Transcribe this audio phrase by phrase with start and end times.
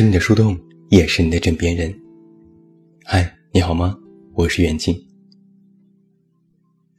[0.00, 0.58] 是你的树洞，
[0.88, 1.94] 也是你的枕边人。
[3.04, 3.94] 嗨，你好吗？
[4.32, 4.98] 我是袁静。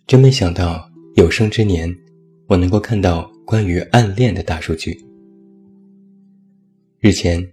[0.06, 1.92] 真没想到，有生之年，
[2.46, 5.04] 我能够看到关于暗恋的大数据。
[7.00, 7.44] 日前，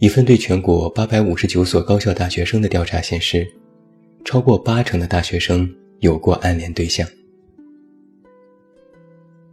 [0.00, 3.50] 一份对全国八百五十九所高校大学生的调查显示，
[4.26, 5.66] 超过八成的大学生
[6.00, 7.08] 有过暗恋对象。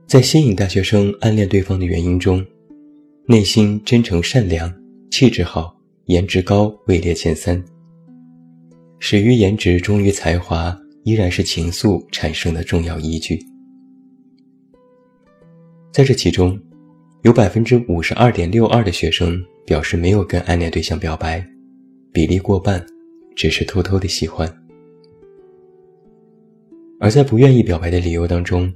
[0.05, 2.45] 在吸引大学生暗恋对方的原因中，
[3.27, 4.69] 内心真诚善良。
[5.09, 5.75] 气质好，
[6.05, 7.63] 颜值高位列前三。
[8.99, 13.39] 始于颜值，忠于才华，依然是情愫产生的重要依据。
[15.91, 16.59] 在这其中，
[17.23, 21.43] 有百分之五十二点六二的学生表示没有跟暗恋对象表白，
[22.11, 22.85] 比例过半
[23.35, 24.47] 只是偷偷的喜欢。
[26.99, 28.71] 而在不愿意表白的理由当中，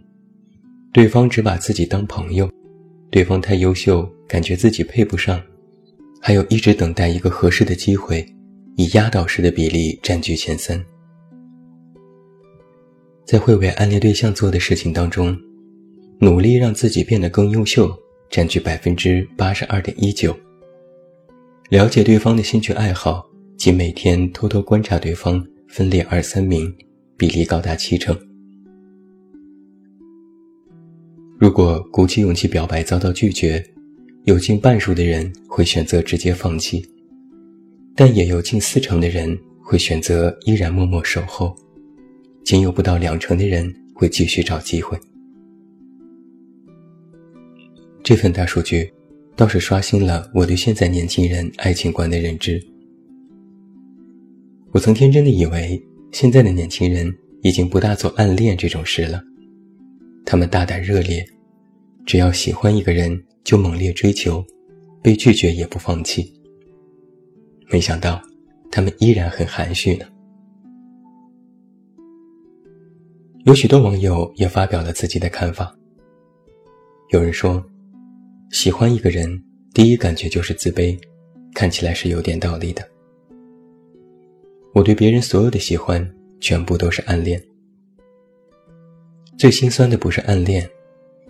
[0.94, 2.50] 对方只把自己当朋友，
[3.12, 5.40] 对方太优秀，感觉自己配不上。
[6.22, 8.24] 还有一直等待一个合适的机会，
[8.78, 10.80] 以压倒式的比例占据前三。
[13.26, 15.36] 在会为暗恋对象做的事情当中，
[16.20, 17.92] 努力让自己变得更优秀，
[18.30, 20.38] 占据百分之八十二点一九。
[21.70, 23.26] 了解对方的兴趣爱好
[23.58, 26.72] 及每天偷偷观察对方，分列二三名，
[27.18, 28.16] 比例高达七成。
[31.40, 33.66] 如果鼓起勇气表白遭到拒绝，
[34.26, 36.86] 有近半数的人会选择直接放弃，
[37.96, 41.56] 但也有近四成的人会选择依然默默守候，
[42.44, 44.96] 仅有不到两成的人会继续找机会。
[48.04, 48.94] 这份大数据
[49.36, 52.62] 倒是刷新了我对现在年轻人爱情观的认知。
[54.72, 55.82] 我曾天真的以为
[56.12, 59.20] 现在的年轻人已经不大做暗恋这种事了，
[60.26, 61.26] 他们大胆热烈，
[62.06, 63.20] 只要喜欢一个人。
[63.44, 64.46] 就猛烈追求，
[65.02, 66.34] 被拒绝也不放弃。
[67.70, 68.22] 没想到，
[68.72, 70.06] 他们依然很含蓄呢。
[73.46, 75.76] 有许多网友也发表了自己的看法。
[77.10, 77.64] 有人说，
[78.52, 79.42] 喜欢一个人，
[79.74, 80.98] 第一感觉就是自卑，
[81.54, 82.88] 看起来是有点道理的。
[84.74, 86.08] 我对别人所有的喜欢，
[86.40, 87.42] 全部都是暗恋。
[89.38, 90.70] 最心酸的不是暗恋，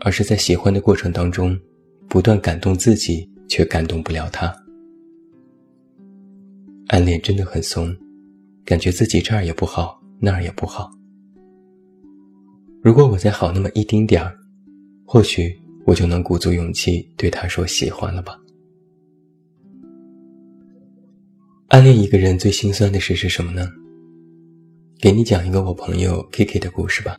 [0.01, 1.57] 而是在喜欢的过程当中。
[2.11, 4.53] 不断感动自己，却感动不了他。
[6.87, 7.95] 暗恋真的很怂，
[8.65, 10.91] 感觉自己这儿也不好，那儿也不好。
[12.83, 14.37] 如果我再好那么一丁点儿，
[15.05, 18.37] 或许我就能鼓足勇气对他说喜欢了吧。
[21.69, 23.69] 暗恋一个人最心酸的事是什么呢？
[24.99, 27.17] 给你讲一个我朋友 K K 的故事吧。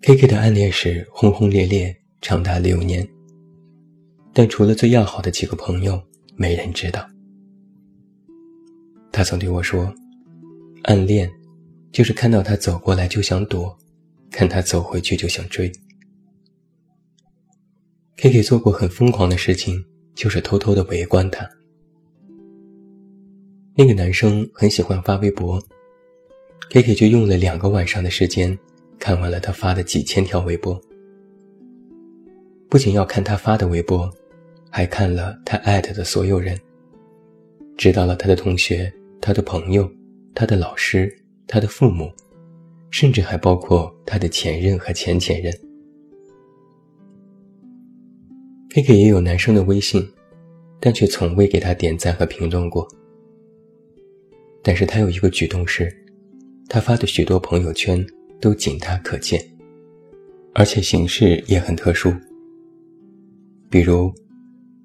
[0.00, 2.01] K K 的暗恋史轰轰烈烈。
[2.22, 3.06] 长达六年，
[4.32, 6.00] 但除了最要好的几个朋友，
[6.36, 7.04] 没人知道。
[9.10, 9.92] 他曾对我说
[10.84, 11.28] ：“暗恋，
[11.90, 13.76] 就是看到他走过来就想躲，
[14.30, 15.70] 看他走回去就想追。
[18.16, 19.84] ”K K 做过很疯狂的事情，
[20.14, 21.50] 就是偷偷的围观他。
[23.74, 25.60] 那个男生很喜欢发微博
[26.70, 28.56] ，K K 就用了两个晚上的时间，
[29.00, 30.80] 看完了他发的几千条微博。
[32.72, 34.10] 不仅要看他发的微博，
[34.70, 36.58] 还看了他艾特的所有人，
[37.76, 38.90] 知道了他的同学、
[39.20, 39.86] 他的朋友、
[40.34, 41.14] 他的老师、
[41.46, 42.10] 他的父母，
[42.90, 45.52] 甚至还包括他的前任和前前任。
[48.70, 50.10] K K 也有男生的微信，
[50.80, 52.88] 但却从未给他点赞和评论过。
[54.62, 55.94] 但是他有一个举动是，
[56.70, 58.02] 他发的许多朋友圈
[58.40, 59.46] 都仅他可见，
[60.54, 62.10] 而且形式也很特殊。
[63.72, 64.12] 比如，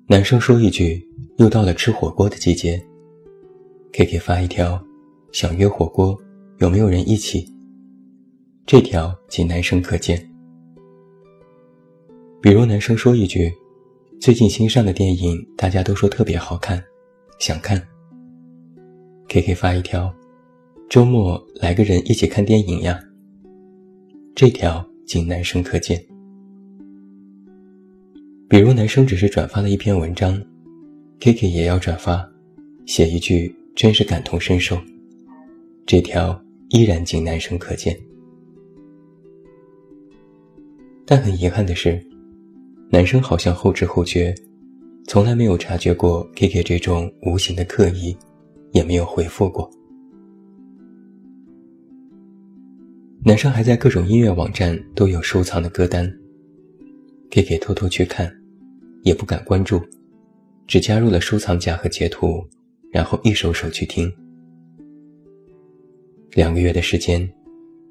[0.08, 1.06] 男生说一句
[1.40, 2.82] “又到了吃火锅的季节
[3.92, 4.82] ”，K K 发一条
[5.34, 6.18] “想约火锅，
[6.60, 7.46] 有没有人一起？”
[8.66, 10.18] 这条仅男生可见。
[12.42, 13.52] 比如，男生说一句
[14.22, 16.82] “最近新上的电影大家都说特别好看，
[17.40, 17.86] 想看
[19.28, 20.16] ”，K K 发一条
[20.90, 22.98] “周末来个人一起看电影呀”，
[24.34, 26.02] 这条仅男生可见。
[28.50, 30.42] 比如男生只是转发了一篇文章
[31.20, 32.26] ，K K 也要转发，
[32.86, 34.78] 写一句“真是感同身受”，
[35.86, 37.98] 这条依然仅男生可见。
[41.06, 42.02] 但很遗憾的是，
[42.90, 44.34] 男生好像后知后觉，
[45.08, 48.16] 从来没有察觉过 K K 这种无形的刻意，
[48.72, 49.70] 也没有回复过。
[53.26, 56.10] 男生还在各种音乐网站都有收藏的歌单
[57.38, 58.36] ，K K 偷偷去看，
[59.04, 59.80] 也不敢关注，
[60.66, 62.44] 只加入了收藏夹和截图，
[62.92, 64.12] 然后一首首去听。
[66.32, 67.32] 两个月的时间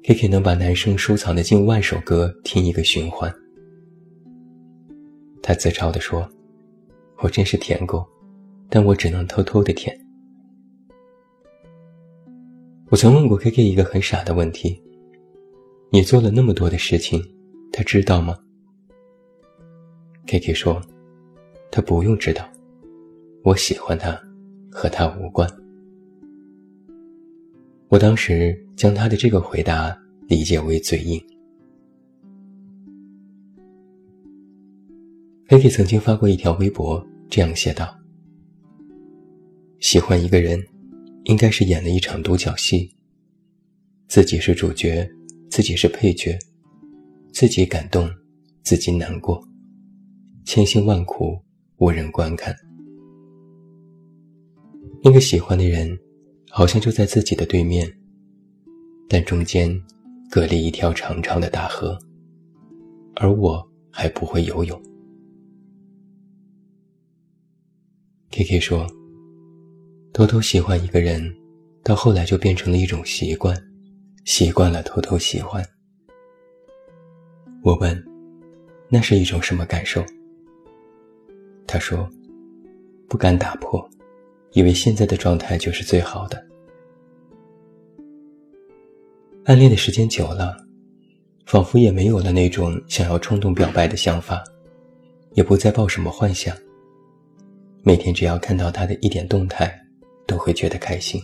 [0.03, 3.33] ，K K 能把男生收藏的近万首歌听一个循环。
[5.41, 6.29] 他自嘲地说
[7.23, 8.05] ：“我真是舔狗，
[8.69, 9.97] 但我只能偷偷的舔。”
[12.91, 14.83] 我曾问过 K K 一个很傻的问题。
[15.89, 17.23] 你做了那么多的事情，
[17.71, 18.37] 他知道吗
[20.27, 20.81] ？K K 说
[21.71, 22.47] ：“他不用知道，
[23.43, 24.21] 我喜欢他，
[24.69, 25.49] 和他无关。”
[27.89, 29.97] 我当时将他的这个回答
[30.27, 31.19] 理解为嘴硬。
[35.47, 37.97] K K 曾经发过一条微博，这样写道
[39.79, 40.61] ：“喜欢一个人，
[41.23, 42.93] 应该是演了一场独角戏，
[44.07, 45.09] 自己是主角。”
[45.49, 46.37] 自己是配角，
[47.31, 48.07] 自己感动，
[48.63, 49.41] 自己难过，
[50.47, 51.37] 千辛万苦
[51.75, 52.55] 无人观看。
[55.03, 55.99] 那个喜欢的人，
[56.49, 57.85] 好像就在自己的对面，
[59.09, 59.69] 但中间
[60.31, 61.99] 隔了一条长长的大河，
[63.17, 63.61] 而我
[63.91, 64.81] 还不会游泳。
[68.31, 68.87] K K 说
[70.13, 71.29] ：“偷偷喜欢一个人，
[71.83, 73.61] 到后来就变成了一种习惯。”
[74.23, 75.61] 习惯了偷偷喜欢，
[77.63, 78.01] 我问
[78.89, 80.01] ：“那是一种什么感受？”
[81.67, 82.09] 他说
[83.09, 83.87] ：“不敢打破，
[84.53, 86.41] 以为现在的状态就是最好的。
[89.43, 90.57] 暗恋的时间久了，
[91.45, 94.43] 仿佛也没有了那种想要冲动表白的想法，
[95.33, 96.55] 也不再抱什么幻想。
[97.83, 99.77] 每天只要看到他的一点动态，
[100.25, 101.21] 都会觉得开心。”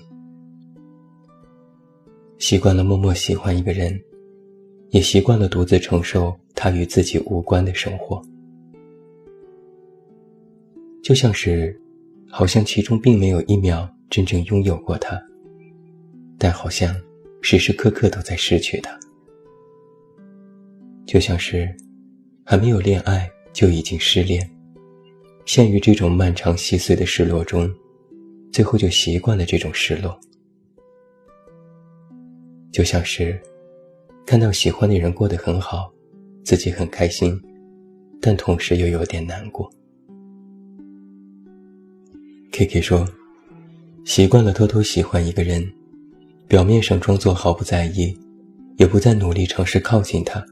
[2.38, 3.98] 习惯了默默喜欢一个人，
[4.90, 8.22] 也习惯了独自承受他与自己无关的生活，
[11.03, 11.77] 就像是，
[12.29, 15.21] 好像其中并没有一秒真正拥有过他，
[16.39, 16.95] 但好像
[17.41, 18.97] 时时刻刻都在失去他，
[21.05, 21.69] 就像是，
[22.45, 24.50] 还没有恋爱就已经失恋，
[25.45, 27.69] 陷于这种漫长细碎的失落中，
[28.53, 30.17] 最后就习惯了这种失落。
[32.71, 33.38] 就像是
[34.25, 35.94] 看到喜欢的人过得很好，
[36.45, 37.38] 自己很开心，
[38.21, 39.69] 但同时又有点难过。
[42.55, 43.03] K K 说，
[44.05, 45.67] 习惯了偷偷喜欢一个人，
[46.47, 48.15] 表面上装作毫不在意，
[48.77, 50.45] 也不再努力尝试靠近他，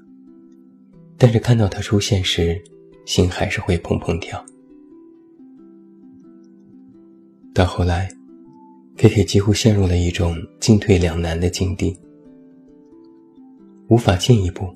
[1.15, 2.59] 但是看到他出现时，
[3.05, 4.43] 心还是会砰砰跳。
[7.53, 8.09] 到后来
[8.97, 11.95] ，K K 几乎陷入了一种进退两难的境地。
[13.89, 14.73] 无法进一步，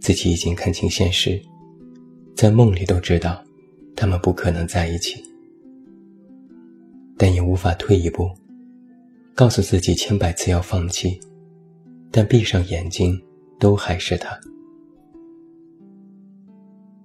[0.00, 1.42] 自己已经看清现实，
[2.36, 3.42] 在梦里都知道，
[3.96, 5.20] 他们不可能在一起，
[7.22, 8.28] 但也无法退一步，
[9.32, 11.20] 告诉自己千百次要放弃，
[12.10, 13.16] 但闭上眼睛
[13.60, 14.36] 都还是他。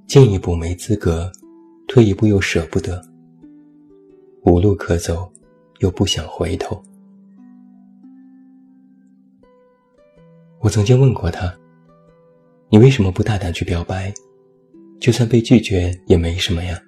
[0.08, 1.32] 进一步没资格，
[1.88, 3.00] 退一步又舍不得，
[4.42, 5.32] 无路可走，
[5.82, 6.82] 又不想回头。
[10.62, 11.56] 我曾经问过他
[12.72, 14.12] ：“你为什么不大胆去表白？
[15.00, 16.82] 就算被拒绝也没什么呀。”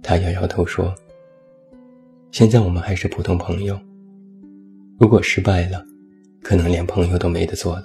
[0.00, 0.94] 他摇摇头说
[2.38, 3.76] ：“现在我们还是普通朋友。
[4.96, 5.84] 如果失败了，
[6.40, 7.84] 可能连朋友都没得做了。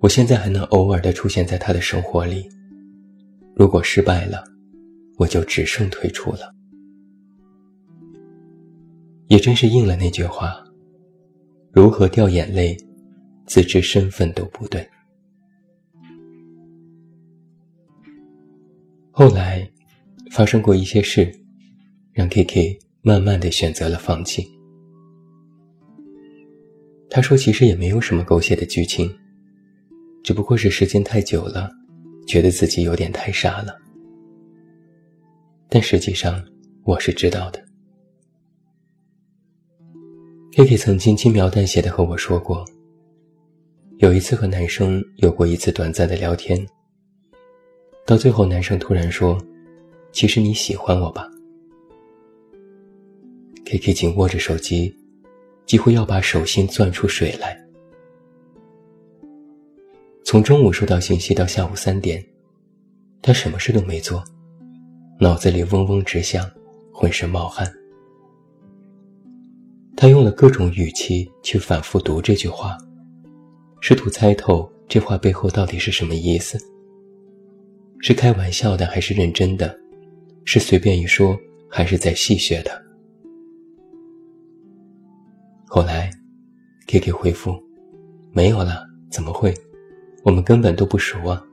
[0.00, 2.46] 我现在还能偶尔的出现在他的生活里。
[3.56, 4.44] 如果失败了，
[5.16, 6.54] 我就只剩退出了。”
[9.28, 10.62] 也真是应了那句话。
[11.72, 12.76] 如何掉眼泪，
[13.46, 14.86] 自知身份都不对。
[19.10, 19.66] 后来
[20.30, 21.32] 发生过一些事，
[22.18, 24.44] 让 K K 慢慢的选择了放弃。
[27.08, 29.08] 他说：“其实也没有什么狗血的剧情，
[30.24, 31.70] 只不过是时间太久了，
[32.26, 33.78] 觉得自己有点太傻了。
[35.68, 36.44] 但实际上，
[36.82, 37.64] 我是知道的。”
[40.56, 42.64] K K 曾经轻描淡写的和我说过，
[43.98, 46.66] 有一次和男生有过一次短暂的聊天，
[48.04, 49.40] 到最后男生突然说
[50.10, 51.30] ：“其实你喜欢我吧
[53.68, 54.96] ？”K K 紧握着手机，
[55.66, 57.62] 几乎要把手心攥出水来。
[60.24, 62.24] 从中午收到信息到下午三点，
[63.20, 64.24] 他什么事都没做，
[65.20, 66.50] 脑子里嗡嗡直响，
[66.94, 67.70] 浑身冒汗。
[69.94, 72.78] 他用了各种语气去反复读这句话，
[73.82, 76.58] 试图猜透这话背后到底是什么意思。
[78.00, 79.78] 是开玩笑的还是认真的？
[80.46, 82.87] 是随便一说还是在戏谑的？
[85.70, 86.10] 后来
[86.86, 87.54] ，K K 回复
[88.32, 89.54] ：“没有了，怎么会？
[90.24, 91.44] 我们根本都不熟啊。”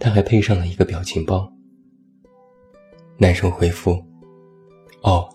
[0.00, 1.48] 他还配上了一个表情包。
[3.18, 4.04] 男生回复
[5.02, 5.28] ：“哦，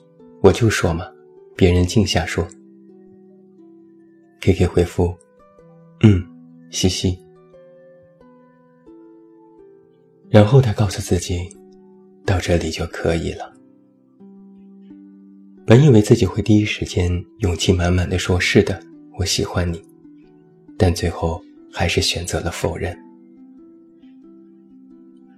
[0.44, 1.10] 我就说嘛，
[1.56, 2.46] 别人净瞎说。
[4.42, 5.16] ”K K 回复
[6.04, 6.22] ：“嗯，
[6.70, 7.18] 嘻嘻。”
[10.30, 11.48] 然后他告诉自己，
[12.26, 13.54] 到这里就可以了。
[15.66, 18.82] 本以为自己会第一时间勇气满满的说“是的，
[19.18, 19.82] 我喜欢你”，
[20.78, 21.42] 但最后
[21.72, 22.98] 还是选择了否认。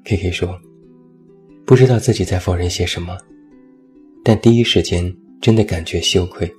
[0.03, 0.59] K K 说
[1.65, 3.17] ：“不知道自己在否认些什么，
[4.23, 6.51] 但第一时间真的感觉羞愧，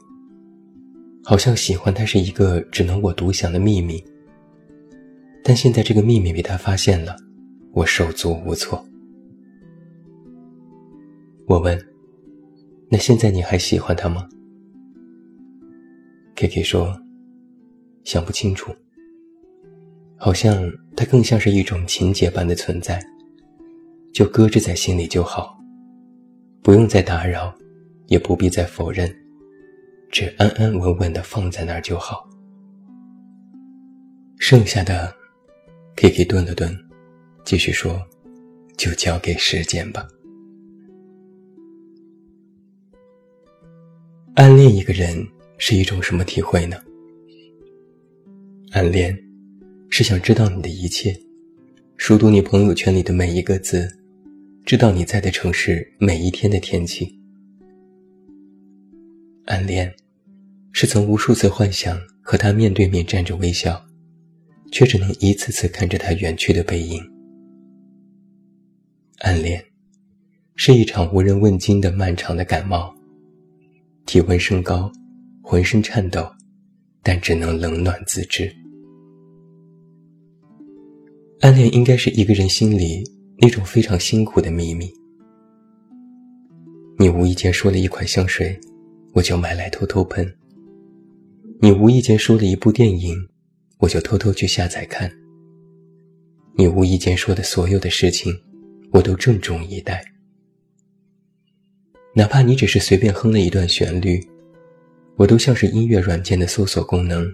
[1.25, 4.03] 好像喜欢他是一个只能我独享的秘密。
[5.43, 7.17] 但现在这个秘密被他发现了。”
[7.75, 8.87] 我手足无措。
[11.49, 11.77] 我问
[12.95, 14.29] ：“那现在你还喜欢他吗
[16.37, 16.97] ？”K K 说
[18.07, 18.73] ：“想不清楚。
[20.17, 23.05] 好像他更像是一种情节般的存在，
[24.13, 25.59] 就搁置在心里就好，
[26.63, 27.53] 不用再打扰，
[28.07, 29.13] 也不必再否认，
[30.09, 32.25] 只安安稳稳的放在那儿就好。
[34.39, 35.13] 剩下的
[35.97, 36.73] ，K K 顿了顿。”
[37.45, 38.01] 继续说，
[38.79, 40.07] 就交给时间吧。
[44.37, 45.25] 暗恋一个人
[45.59, 46.77] 是一种什么体会呢？
[48.73, 49.17] 暗恋
[49.89, 51.17] 是想知道你的一切，
[51.97, 53.89] 熟读你朋友圈里的每一个字，
[54.65, 57.17] 知道你在的城市每一天的天气。
[59.45, 59.95] 暗恋
[60.73, 63.81] 是曾无数次幻想和他面对面站着微笑，
[64.73, 67.01] 却只能一次次看着他远去的背影。
[69.21, 69.65] 暗恋，
[70.57, 72.93] 是一场无人问津的漫长的感冒。
[74.07, 74.91] 体温升高，
[75.43, 76.27] 浑身颤抖，
[77.03, 78.55] 但只能冷暖自知。
[81.41, 83.03] 暗恋应该是一个人心里
[83.39, 84.91] 那种非常辛苦的秘密。
[86.99, 88.59] 你无意间说了一款香水，
[89.13, 90.33] 我就买来偷偷喷。
[91.61, 93.17] 你无意间说了一部电影，
[93.79, 95.11] 我就偷偷去下载看。
[96.57, 98.33] 你无意间说的所有的事情。
[98.93, 100.05] 我都郑重以待，
[102.17, 104.25] 哪怕你只是随便哼了一段旋律，
[105.17, 107.29] 我都像是音乐软件的搜索功能，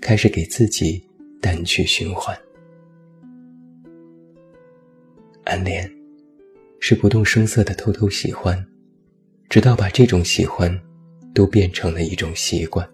[0.00, 1.04] 开始给自己
[1.40, 2.36] 单曲循环。
[5.42, 5.90] 暗恋，
[6.78, 8.64] 是不动声色的偷偷喜欢，
[9.48, 10.80] 直到把这种喜欢，
[11.34, 12.88] 都变成了一种习惯，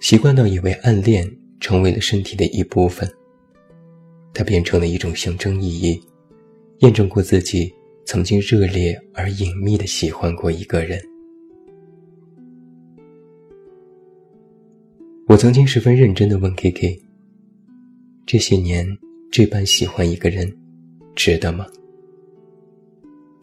[0.00, 1.30] 习惯到以为暗恋
[1.60, 3.06] 成为了身体的一部分。
[4.32, 6.02] 它变成了一种象征意义，
[6.78, 7.74] 验证过自己
[8.10, 10.98] 曾经热烈而隐秘的喜欢过一个人。
[15.26, 17.02] 我曾经十分认真的问 K K：“
[18.24, 18.86] 这些年
[19.30, 20.50] 这般喜欢一个人，
[21.14, 21.66] 值得吗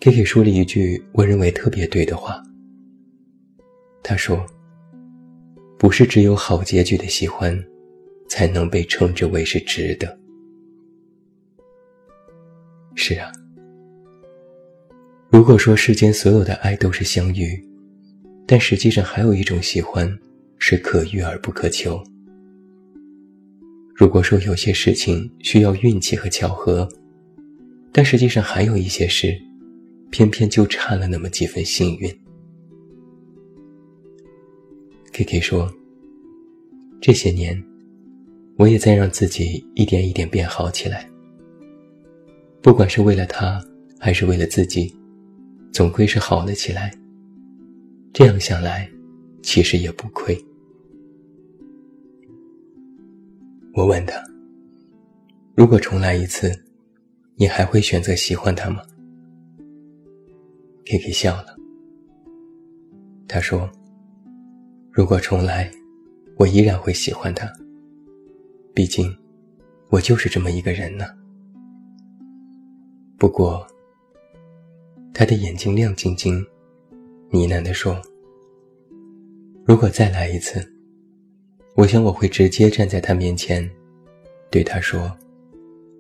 [0.02, 2.42] ？”K K 说了一句我认为特别对的话。
[4.02, 4.44] 他说
[5.78, 7.56] ：“不是只有好结局的喜欢，
[8.28, 10.18] 才能被称之为是值得。”
[12.98, 13.32] 是啊，
[15.36, 17.62] 如果说世间所有的爱都是相遇，
[18.48, 20.10] 但实际上还有一种喜欢
[20.60, 22.02] 是可遇而不可求。
[23.94, 26.88] 如果说有些事情需要运气和巧合，
[27.92, 29.38] 但实际上还有一些事，
[30.10, 32.10] 偏偏就差了那么几分幸运。
[35.12, 35.70] K K 说
[37.02, 37.62] ：“这些年，
[38.56, 41.06] 我也在让自己一点一点变好起来。”
[42.64, 43.62] 不管是为了他，
[44.00, 44.96] 还是为了自己，
[45.76, 46.90] 总归是好了起来。
[48.14, 48.90] 这样想来，
[49.44, 50.34] 其实也不亏。
[53.74, 54.24] 我问他
[55.54, 56.50] ：“如果重来一次，
[57.36, 58.82] 你还会选择喜欢他吗
[60.86, 61.54] ？”K K 笑了。
[63.28, 63.70] 他说
[64.94, 65.70] ：“如果重来，
[66.38, 67.52] 我依然会喜欢他。
[68.74, 69.14] 毕竟，
[69.90, 71.04] 我就是这么一个人呢。”
[73.20, 73.68] 不过，
[75.18, 76.46] 他的眼睛亮晶晶，
[77.32, 77.98] 呢喃地说
[79.66, 80.62] ：“如果再来一次，
[81.78, 83.66] 我想我会直接站在他面前，
[84.52, 85.10] 对他说：‘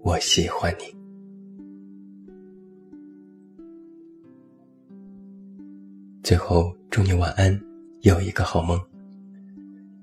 [0.03, 0.93] 我喜欢你。’”
[6.21, 7.57] 最后祝你晚安，
[8.01, 8.77] 有一个好梦。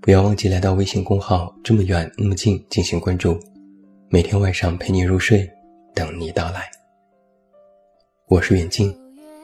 [0.01, 3.39] 不要忘记来到微信公号“这么远那么近”进行关注，
[4.09, 5.47] 每天晚上陪你入睡，
[5.95, 6.63] 等你到来。
[8.29, 8.91] 我是远近，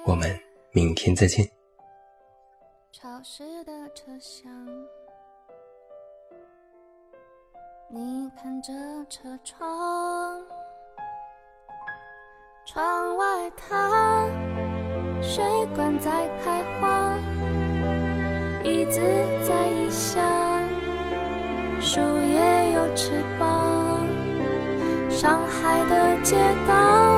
[0.08, 0.26] 我们
[0.72, 1.46] 明天再见。
[2.90, 4.50] 潮湿的车厢，
[7.90, 8.72] 你看着
[9.10, 10.42] 车窗，
[12.64, 14.26] 窗外它。
[15.20, 15.44] 水
[15.76, 16.10] 管在
[16.42, 17.14] 开花，
[18.64, 19.02] 椅子
[19.46, 20.24] 在异乡，
[21.82, 24.06] 树叶有翅膀。
[25.10, 26.34] 上海的街
[26.66, 27.17] 道，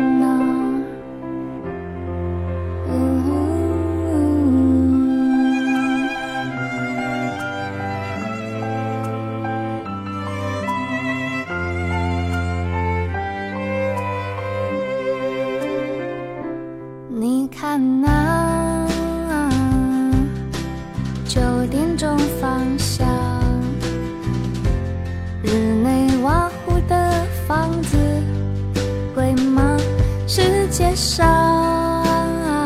[30.95, 32.65] 上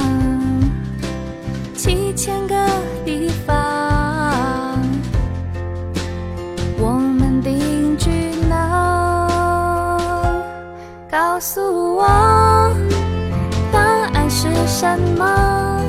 [1.75, 2.55] 七千个
[3.05, 3.55] 地方，
[6.79, 8.09] 我们定居
[8.49, 9.97] 哪？
[11.09, 12.05] 告诉我，
[13.71, 13.79] 答
[14.13, 15.79] 案是什么？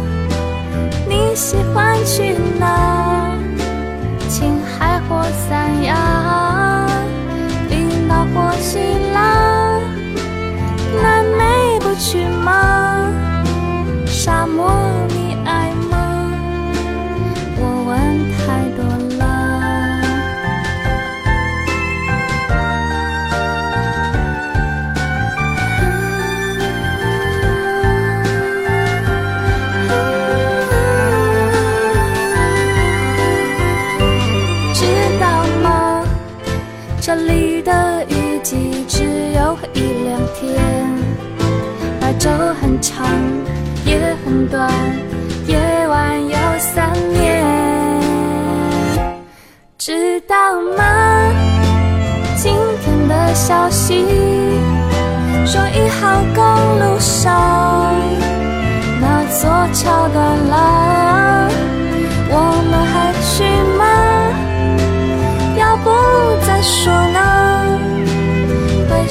[1.09, 2.96] 你喜欢去哪？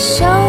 [0.06, 0.45] 笑